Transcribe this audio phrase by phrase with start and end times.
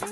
[0.00, 0.10] Hello,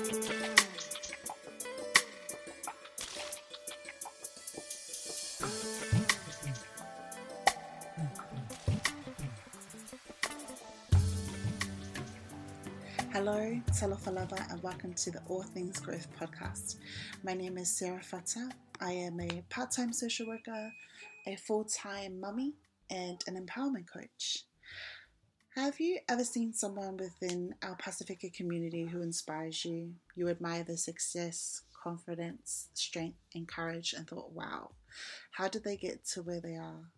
[13.71, 16.77] Talofa lava, and welcome to the All Things Growth podcast.
[17.23, 18.51] My name is Sarah Fata.
[18.79, 20.71] I am a part time social worker,
[21.27, 22.53] a full time mummy,
[22.89, 24.45] and an empowerment coach.
[25.55, 29.93] Have you ever seen someone within our Pacifica community who inspires you?
[30.15, 34.71] You admire their success, confidence, strength, and courage, and thought, wow,
[35.29, 36.89] how did they get to where they are?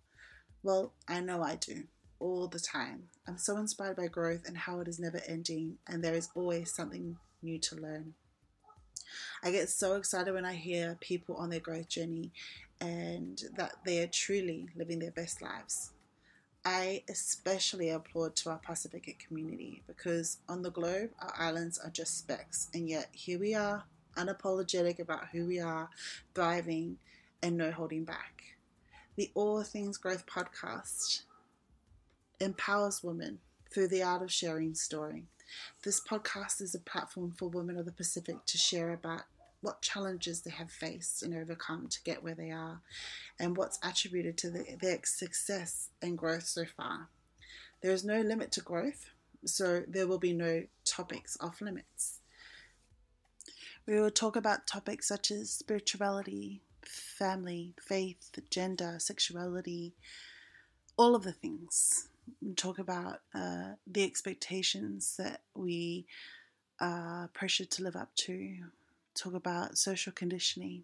[0.64, 1.84] Well, I know I do
[2.20, 3.10] all the time.
[3.28, 6.74] I'm so inspired by growth and how it is never ending, and there is always
[6.74, 8.14] something new to learn.
[9.44, 12.32] I get so excited when I hear people on their growth journey
[12.80, 15.92] and that they are truly living their best lives.
[16.66, 22.18] I especially applaud to our Pacific community because on the globe, our islands are just
[22.18, 23.84] specks, and yet here we are,
[24.18, 25.90] unapologetic about who we are,
[26.34, 26.98] thriving,
[27.44, 28.42] and no holding back.
[29.16, 31.22] The All Things Growth podcast
[32.40, 33.38] empowers women
[33.72, 35.26] through the art of sharing story.
[35.84, 39.22] This podcast is a platform for women of the Pacific to share about
[39.66, 42.82] what challenges they have faced and overcome to get where they are,
[43.40, 47.10] and what's attributed to the, their success and growth so far.
[47.82, 49.10] There is no limit to growth,
[49.44, 52.22] so there will be no topics off limits.
[53.88, 59.94] We will talk about topics such as spirituality, family, faith, gender, sexuality,
[60.98, 62.10] all of the things.
[62.42, 66.06] We talk about uh, the expectations that we
[66.80, 68.58] are pressured to live up to,
[69.16, 70.84] talk about social conditioning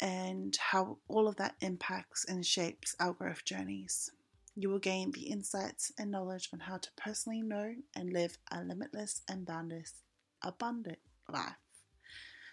[0.00, 4.10] and how all of that impacts and shapes our growth journeys.
[4.54, 8.62] You will gain the insights and knowledge on how to personally know and live a
[8.62, 10.02] limitless and boundless,
[10.42, 11.56] abundant life.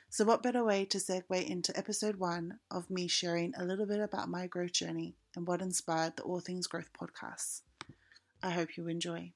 [0.09, 3.99] So, what better way to segue into episode one of me sharing a little bit
[3.99, 7.61] about my growth journey and what inspired the All Things Growth podcast?
[8.43, 9.31] I hope you enjoy.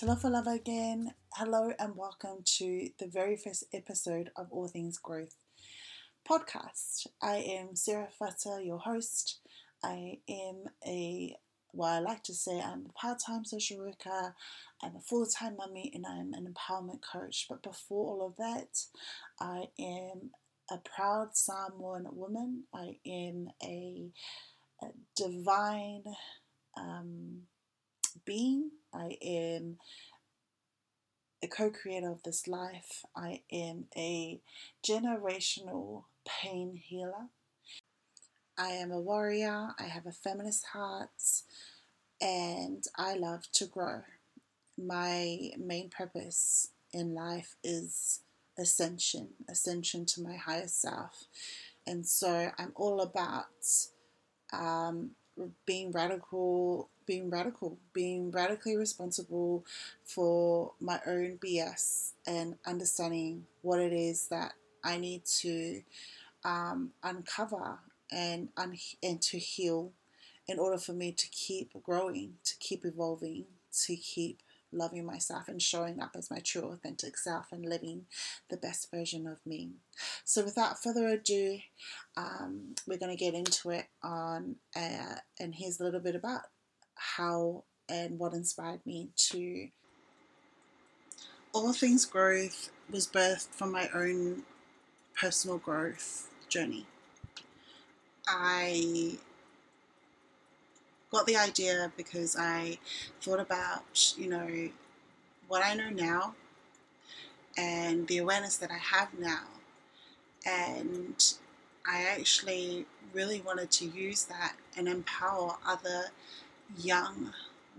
[0.00, 1.12] Talofa lava again.
[1.34, 5.36] Hello and welcome to the very first episode of All Things Growth
[6.26, 7.06] podcast.
[7.20, 9.40] I am Sarah Fata, your host.
[9.84, 11.36] I am a
[11.74, 14.34] well, I like to say I'm a part-time social worker,
[14.82, 17.44] I'm a full-time mummy, and I'm an empowerment coach.
[17.46, 18.82] But before all of that,
[19.38, 20.30] I am
[20.70, 22.64] a proud Samoan woman.
[22.74, 24.08] I am a,
[24.82, 26.04] a divine
[26.74, 27.42] um,
[28.24, 28.70] being.
[28.92, 29.78] I am
[31.42, 33.04] a co creator of this life.
[33.16, 34.40] I am a
[34.84, 37.28] generational pain healer.
[38.58, 39.70] I am a warrior.
[39.78, 41.10] I have a feminist heart.
[42.20, 44.02] And I love to grow.
[44.76, 48.20] My main purpose in life is
[48.58, 51.24] ascension, ascension to my higher self.
[51.86, 53.46] And so I'm all about
[54.52, 55.12] um,
[55.66, 59.64] being radical, being radical, being radically responsible
[60.04, 64.52] for my own BS and understanding what it is that
[64.84, 65.82] I need to
[66.44, 67.80] um, uncover
[68.12, 69.90] and un- and to heal
[70.46, 73.46] in order for me to keep growing, to keep evolving,
[73.86, 74.38] to keep
[74.72, 78.06] loving myself and showing up as my true authentic self and living
[78.50, 79.70] the best version of me.
[80.24, 81.58] So without further ado,
[82.16, 86.42] um, we're going to get into it on uh, and here's a little bit about
[87.00, 89.68] how and what inspired me to
[91.52, 94.42] all things growth was birthed from my own
[95.18, 96.86] personal growth journey.
[98.28, 99.18] I
[101.10, 102.78] got the idea because I
[103.20, 104.68] thought about, you know,
[105.48, 106.34] what I know now
[107.56, 109.44] and the awareness that I have now.
[110.46, 111.22] And
[111.86, 116.04] I actually really wanted to use that and empower other
[116.78, 117.32] young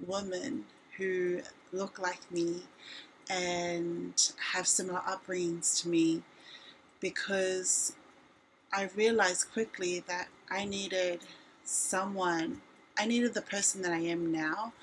[0.05, 0.65] women
[0.97, 1.41] who
[1.71, 2.61] look like me
[3.29, 6.21] and have similar upbringings to me
[6.99, 7.93] because
[8.73, 11.21] I realized quickly that I needed
[11.63, 12.61] someone
[12.97, 14.73] I needed the person that I am now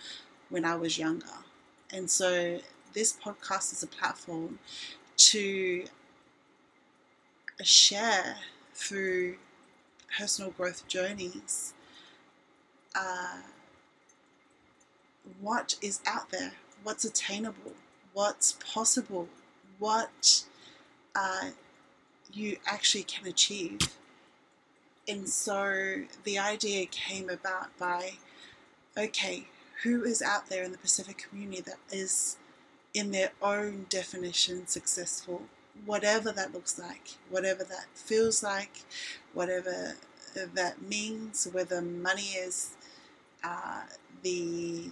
[0.48, 1.26] when I was younger.
[1.92, 2.58] And so
[2.92, 4.58] this podcast is a platform
[5.18, 5.84] to
[7.62, 8.36] share
[8.74, 9.36] through
[10.16, 11.74] personal growth journeys
[12.94, 13.38] uh,
[15.40, 16.52] what is out there,
[16.82, 17.72] what's attainable,
[18.12, 19.28] what's possible,
[19.78, 20.44] what
[21.14, 21.50] uh,
[22.32, 23.78] you actually can achieve.
[25.06, 28.12] And so the idea came about by
[28.98, 29.46] okay,
[29.82, 32.36] who is out there in the Pacific community that is,
[32.92, 35.42] in their own definition, successful?
[35.86, 38.82] Whatever that looks like, whatever that feels like,
[39.32, 39.94] whatever
[40.34, 42.70] that means, whether money is
[43.44, 43.82] uh,
[44.22, 44.90] the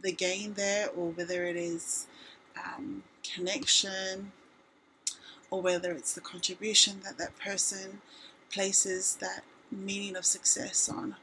[0.00, 2.06] the gain there, or whether it is
[2.56, 4.32] um, connection,
[5.50, 8.00] or whether it's the contribution that that person
[8.50, 11.16] places that meaning of success on.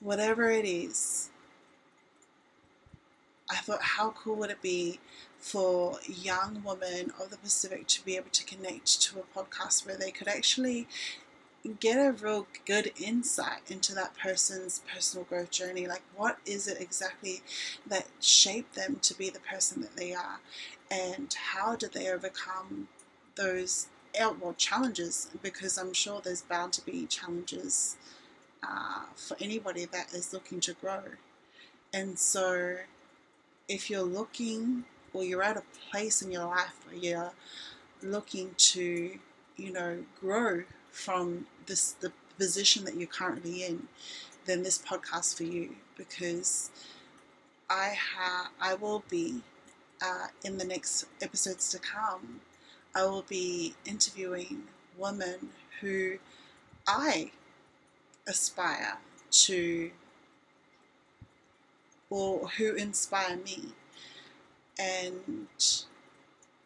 [0.00, 1.30] Whatever it is,
[3.50, 5.00] I thought, how cool would it be
[5.38, 9.96] for young women of the Pacific to be able to connect to a podcast where
[9.96, 10.88] they could actually
[11.72, 15.86] get a real good insight into that person's personal growth journey.
[15.86, 17.42] Like, what is it exactly
[17.86, 20.40] that shaped them to be the person that they are?
[20.90, 22.88] And how did they overcome
[23.36, 23.88] those
[24.18, 25.28] well, challenges?
[25.42, 27.96] Because I'm sure there's bound to be challenges
[28.62, 31.02] uh, for anybody that is looking to grow.
[31.92, 32.76] And so,
[33.68, 37.32] if you're looking or you're at a place in your life where you're
[38.02, 39.18] looking to,
[39.56, 43.88] you know, grow from this the position that you're currently in,
[44.46, 46.70] then this podcast for you because
[47.70, 49.42] I ha I will be
[50.02, 52.40] uh, in the next episodes to come.
[52.94, 54.64] I will be interviewing
[54.96, 55.50] women
[55.80, 56.18] who
[56.86, 57.32] I
[58.26, 58.98] aspire
[59.30, 59.90] to
[62.10, 63.72] or who inspire me.
[64.78, 65.64] And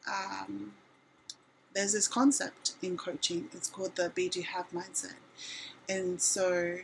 [0.06, 0.72] um,
[1.74, 3.48] there's this concept in coaching.
[3.52, 5.14] It's called the be do have mindset.
[5.88, 6.78] And so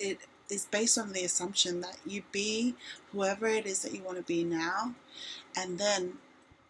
[0.00, 0.18] it
[0.50, 2.74] is based on the assumption that you be
[3.12, 4.94] whoever it is that you want to be now,
[5.56, 6.14] and then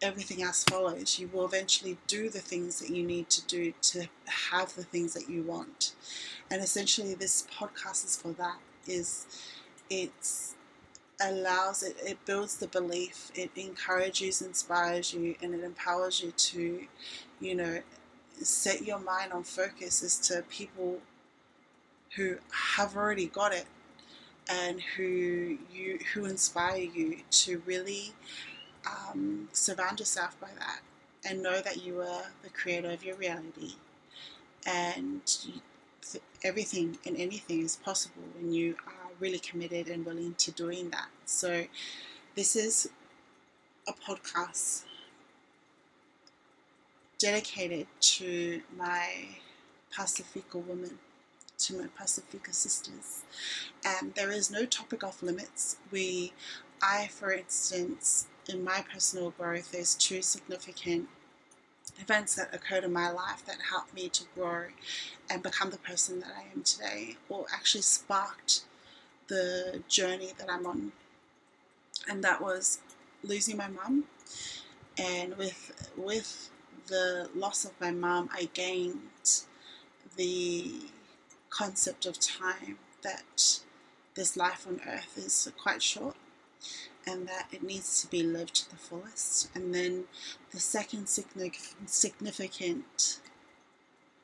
[0.01, 1.19] everything else follows.
[1.19, 4.07] You will eventually do the things that you need to do to
[4.49, 5.93] have the things that you want.
[6.49, 8.59] And essentially, this podcast is for that.
[8.87, 9.27] Is
[9.89, 10.55] it's
[11.21, 16.85] allows it, it builds the belief, it encourages, inspires you, and it empowers you to,
[17.39, 17.81] you know,
[18.41, 20.99] set your mind on focus as to people
[22.15, 23.65] who have already got it
[24.49, 28.13] and who you who inspire you to really
[28.87, 30.79] um, surround yourself by that
[31.25, 33.73] and know that you are the creator of your reality.
[34.65, 35.53] And you,
[36.43, 41.07] everything and anything is possible when you are really committed and willing to doing that.
[41.25, 41.65] So,
[42.35, 42.89] this is
[43.87, 44.83] a podcast
[47.17, 49.27] dedicated to my
[49.95, 50.99] Pacifica women,
[51.57, 53.23] to my Pacifica sisters.
[53.85, 55.77] And there is no topic off limits.
[55.91, 56.33] We,
[56.81, 61.09] I, for instance, in my personal growth, there's two significant
[61.99, 64.65] events that occurred in my life that helped me to grow
[65.29, 68.63] and become the person that I am today, or actually sparked
[69.29, 70.91] the journey that I'm on.
[72.09, 72.79] And that was
[73.23, 74.05] losing my mum.
[74.97, 76.49] And with with
[76.87, 79.43] the loss of my mum, I gained
[80.17, 80.71] the
[81.49, 83.59] concept of time that
[84.15, 86.15] this life on earth is quite short
[87.07, 89.49] and that it needs to be lived to the fullest.
[89.55, 90.05] And then
[90.51, 93.19] the second significant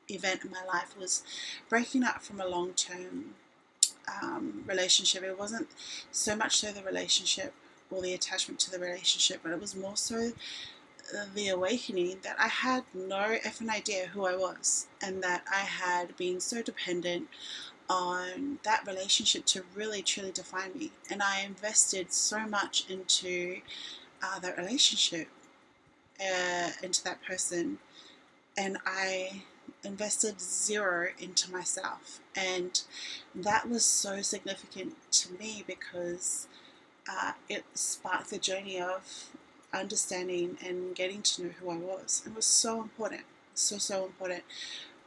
[0.08, 1.22] event in my life was
[1.68, 3.34] breaking up from a long term
[4.22, 5.22] um, relationship.
[5.22, 5.68] It wasn't
[6.10, 7.52] so much so the relationship
[7.90, 10.32] or the attachment to the relationship, but it was more so
[11.34, 16.16] the awakening that I had no effing idea who I was and that I had
[16.16, 17.28] been so dependent
[17.88, 20.90] on that relationship to really truly define me.
[21.10, 23.60] And I invested so much into
[24.22, 25.28] uh, that relationship,
[26.20, 27.78] uh, into that person,
[28.56, 29.42] and I
[29.86, 32.20] invested zero into myself.
[32.34, 32.82] And
[33.34, 36.48] that was so significant to me because
[37.10, 39.30] uh, it sparked the journey of
[39.72, 42.22] understanding and getting to know who I was.
[42.26, 43.22] It was so important,
[43.54, 44.42] so, so important.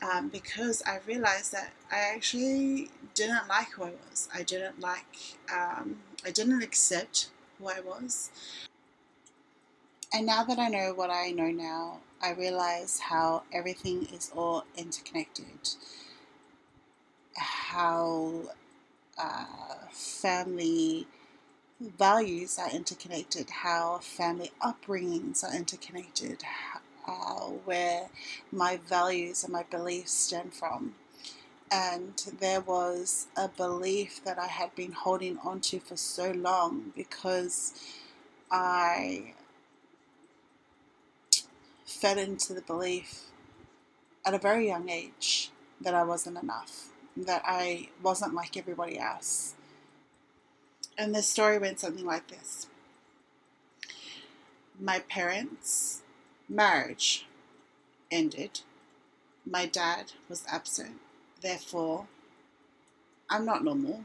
[0.02, 4.30] Um, because I realized that I actually didn't like who I was.
[4.34, 8.30] I didn't like, um, I didn't accept who I was.
[10.12, 14.66] And now that I know what I know now, I realize how everything is all
[14.76, 15.70] interconnected.
[17.38, 18.42] How
[19.18, 19.46] uh,
[19.92, 21.08] family
[21.80, 26.44] values are interconnected, how family upbringings are interconnected,
[27.08, 28.10] uh, where
[28.52, 30.96] my values and my beliefs stem from.
[31.72, 37.74] And there was a belief that I had been holding onto for so long because
[38.52, 39.36] I
[41.90, 43.26] fed into the belief
[44.26, 49.56] at a very young age that I wasn't enough, that I wasn't like everybody else.
[50.98, 52.68] And the story went something like this
[54.80, 56.04] My parents'
[56.48, 57.26] marriage
[58.12, 58.62] ended,
[59.46, 61.00] my dad was absent,
[61.42, 62.08] therefore,
[63.30, 64.04] I'm not normal.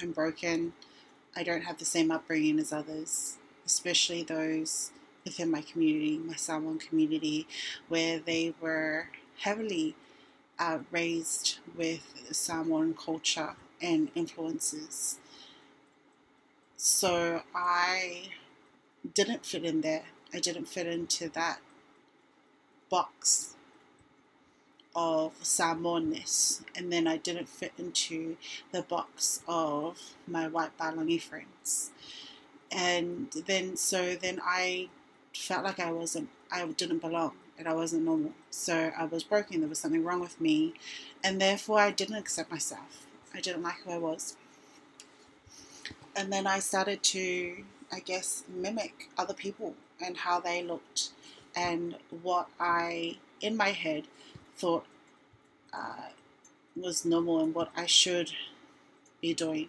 [0.00, 0.72] I'm broken.
[1.36, 4.90] I don't have the same upbringing as others, especially those
[5.24, 7.46] within my community, my Samoan community,
[7.88, 9.94] where they were heavily
[10.58, 15.18] uh, raised with Samoan culture and influences.
[16.76, 18.30] So I
[19.14, 20.04] didn't fit in there.
[20.34, 21.60] I didn't fit into that
[22.90, 23.54] box
[24.94, 28.36] of Samoanness, and then I didn't fit into
[28.72, 31.90] the box of my white Palangi friends.
[32.70, 34.88] And then, so then I
[35.34, 38.32] felt like I wasn't, I didn't belong, and I wasn't normal.
[38.50, 40.74] So I was broken, there was something wrong with me,
[41.22, 43.06] and therefore I didn't accept myself.
[43.34, 44.36] I didn't like who I was.
[46.14, 49.74] And then I started to, I guess, mimic other people
[50.04, 51.10] and how they looked
[51.56, 54.04] and what I, in my head,
[54.56, 54.84] thought
[55.72, 56.10] uh,
[56.76, 58.32] was normal and what I should
[59.20, 59.68] be doing.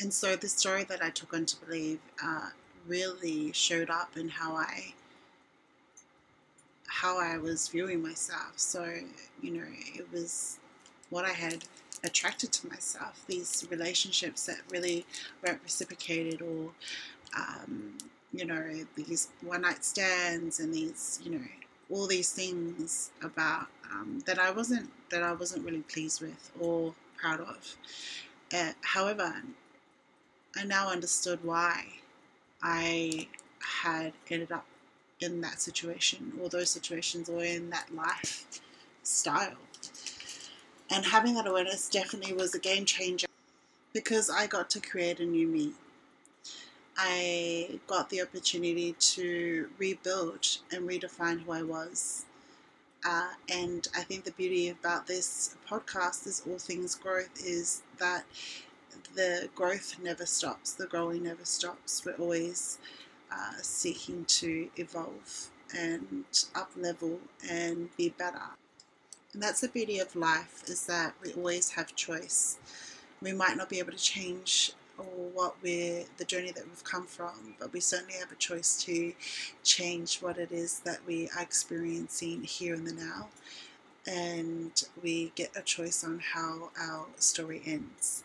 [0.00, 2.50] And so the story that I took on to believe uh,
[2.88, 4.94] really showed up in how I
[6.86, 8.54] how I was viewing myself.
[8.56, 8.92] So,
[9.40, 10.58] you know, it was
[11.10, 11.64] what I had
[12.02, 15.04] attracted to myself, these relationships that really
[15.44, 16.70] weren't reciprocated or
[17.36, 17.98] um,
[18.32, 18.62] you know,
[18.94, 21.44] these one night stands and these, you know,
[21.90, 26.94] all these things about um, that I wasn't that I wasn't really pleased with or
[27.16, 27.76] proud of.
[28.52, 29.42] Uh, however,
[30.56, 31.84] I now understood why
[32.62, 33.28] I
[33.60, 34.66] had ended up
[35.20, 39.56] in that situation or those situations or in that lifestyle.
[40.90, 43.26] And having that awareness definitely was a game changer
[43.92, 45.72] because I got to create a new me.
[46.96, 52.24] I got the opportunity to rebuild and redefine who I was.
[53.04, 58.24] Uh, and I think the beauty about this podcast, this All Things Growth, is that
[59.14, 62.04] the growth never stops, the growing never stops.
[62.04, 62.78] We're always
[63.32, 67.18] uh, seeking to evolve and up level
[67.48, 68.40] and be better.
[69.32, 72.58] And that's the beauty of life is that we always have choice.
[73.20, 77.06] We might not be able to change or what we're the journey that we've come
[77.06, 79.12] from, but we certainly have a choice to
[79.62, 83.28] change what it is that we are experiencing here in the now,
[84.06, 88.24] and we get a choice on how our story ends.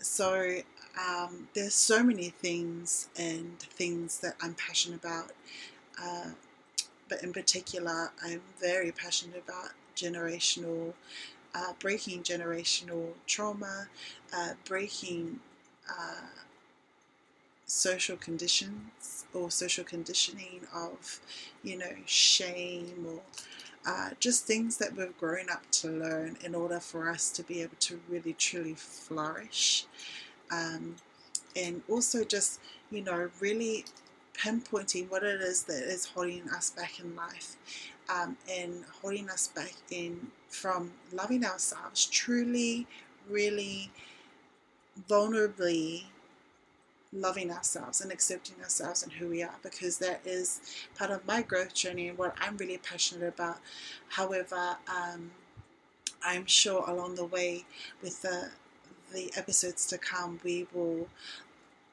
[0.00, 0.60] So
[0.98, 5.32] um, there's so many things and things that I'm passionate about,
[6.02, 6.30] uh,
[7.08, 10.94] but in particular, I'm very passionate about generational.
[11.54, 13.88] Uh, breaking generational trauma,
[14.34, 15.40] uh, breaking
[15.90, 16.26] uh,
[17.66, 21.20] social conditions or social conditioning of,
[21.62, 23.20] you know, shame or
[23.86, 27.62] uh, just things that we've grown up to learn in order for us to be
[27.62, 29.86] able to really truly flourish.
[30.50, 30.96] Um,
[31.56, 33.84] and also just, you know, really
[34.34, 37.56] pinpointing what it is that is holding us back in life
[38.08, 42.86] um, and holding us back in from loving ourselves, truly,
[43.28, 43.90] really
[45.08, 46.04] vulnerably
[47.12, 50.60] loving ourselves and accepting ourselves and who we are because that is
[50.96, 53.58] part of my growth journey and what I'm really passionate about.
[54.10, 55.30] However, um,
[56.22, 57.64] I'm sure along the way
[58.02, 58.50] with the
[59.12, 61.08] the episodes to come, we will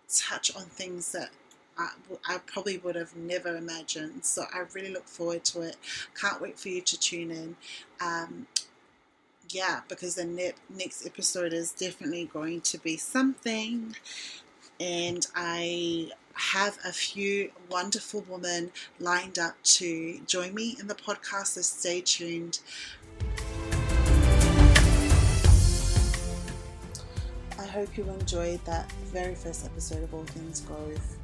[0.09, 1.29] touch on things that
[1.77, 1.89] I,
[2.27, 4.25] I, probably would have never imagined.
[4.25, 5.77] So I really look forward to it.
[6.19, 7.55] Can't wait for you to tune in.
[8.01, 8.47] Um,
[9.49, 13.95] yeah, because the ne- next episode is definitely going to be something.
[14.79, 21.47] And I have a few wonderful women lined up to join me in the podcast,
[21.47, 22.59] so stay tuned.
[27.57, 31.17] I hope you enjoyed that very first episode of All Things Growth.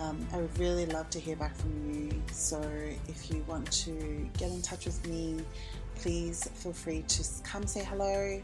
[0.00, 2.22] Um, I would really love to hear back from you.
[2.30, 2.60] So
[3.08, 5.40] if you want to get in touch with me,
[5.96, 8.40] please feel free to come say hello.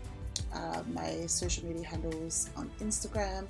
[0.52, 3.48] Uh, my social media handles on Instagram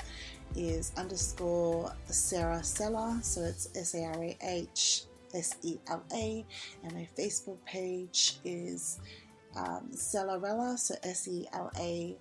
[0.56, 6.44] is underscore Sarah Sela, so it's S A R A H S E L A,
[6.84, 9.00] and my Facebook page is
[9.56, 12.16] um, so S E L A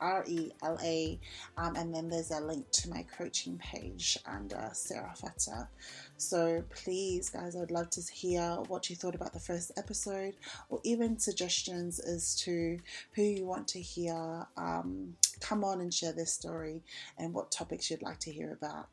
[0.00, 1.18] R E L A.
[1.56, 5.68] Um, and then there's a link to my coaching page under Sarah Fata.
[6.16, 10.34] So please, guys, I'd love to hear what you thought about the first episode
[10.68, 12.78] or even suggestions as to
[13.12, 16.82] who you want to hear um, come on and share their story
[17.18, 18.88] and what topics you'd like to hear about.